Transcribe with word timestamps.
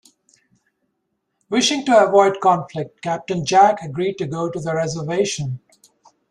Wishing 1.51 1.85
to 1.85 2.03
avoid 2.07 2.39
conflict, 2.41 3.03
Captain 3.03 3.45
Jack 3.45 3.83
agreed 3.83 4.17
to 4.17 4.25
go 4.25 4.49
to 4.49 4.59
the 4.59 4.73
reservation. 4.73 5.59